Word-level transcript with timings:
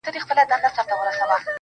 ساه 0.05 0.11
لرم 0.13 0.25
چي 0.27 0.27
تا 0.27 0.33
لرم 0.37 0.49
،گراني 0.49 0.69
څومره 0.87 1.11
ښه 1.17 1.25
يې 1.31 1.37
ته. 1.43 1.49